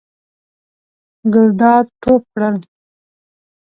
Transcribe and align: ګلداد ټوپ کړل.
ګلداد 1.33 1.85
ټوپ 2.01 2.21
کړل. 2.33 2.55